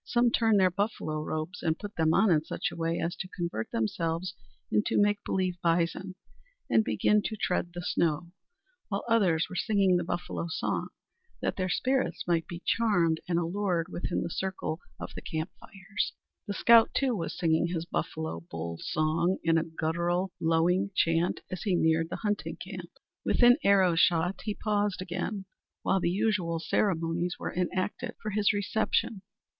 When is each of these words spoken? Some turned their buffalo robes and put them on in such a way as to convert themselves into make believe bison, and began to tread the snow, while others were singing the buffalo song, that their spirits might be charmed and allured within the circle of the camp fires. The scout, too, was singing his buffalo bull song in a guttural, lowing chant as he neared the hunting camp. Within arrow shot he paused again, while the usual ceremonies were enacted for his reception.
Some 0.03 0.31
turned 0.31 0.59
their 0.59 0.71
buffalo 0.71 1.21
robes 1.21 1.61
and 1.61 1.77
put 1.77 1.95
them 1.95 2.11
on 2.11 2.31
in 2.31 2.43
such 2.43 2.71
a 2.71 2.75
way 2.75 2.99
as 2.99 3.15
to 3.17 3.27
convert 3.27 3.69
themselves 3.69 4.33
into 4.71 4.99
make 4.99 5.23
believe 5.23 5.61
bison, 5.61 6.15
and 6.71 6.83
began 6.83 7.21
to 7.25 7.35
tread 7.37 7.73
the 7.75 7.83
snow, 7.83 8.31
while 8.89 9.03
others 9.07 9.45
were 9.47 9.55
singing 9.55 9.97
the 9.97 10.03
buffalo 10.03 10.47
song, 10.49 10.87
that 11.43 11.55
their 11.55 11.69
spirits 11.69 12.23
might 12.27 12.47
be 12.47 12.63
charmed 12.65 13.19
and 13.29 13.37
allured 13.37 13.89
within 13.89 14.23
the 14.23 14.31
circle 14.31 14.79
of 14.99 15.13
the 15.13 15.21
camp 15.21 15.51
fires. 15.59 16.13
The 16.47 16.55
scout, 16.55 16.95
too, 16.95 17.15
was 17.15 17.37
singing 17.37 17.67
his 17.67 17.85
buffalo 17.85 18.39
bull 18.49 18.77
song 18.79 19.37
in 19.43 19.55
a 19.59 19.63
guttural, 19.63 20.31
lowing 20.41 20.89
chant 20.95 21.41
as 21.51 21.61
he 21.61 21.75
neared 21.75 22.09
the 22.09 22.15
hunting 22.25 22.55
camp. 22.55 22.89
Within 23.23 23.57
arrow 23.63 23.93
shot 23.93 24.41
he 24.45 24.55
paused 24.55 24.99
again, 24.99 25.45
while 25.83 25.99
the 25.99 26.09
usual 26.09 26.57
ceremonies 26.57 27.35
were 27.37 27.53
enacted 27.53 28.15
for 28.19 28.31
his 28.31 28.51
reception. 28.51 29.21